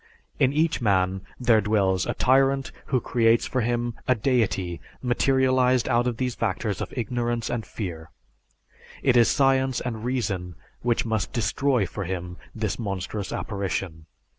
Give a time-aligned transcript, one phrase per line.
[0.39, 6.07] In each man there dwells a tyrant who creates for him a deity materialized out
[6.07, 8.09] of these factors of ignorance and fear.
[9.03, 14.07] It is science and reason which must destroy for him this monstrous apparition.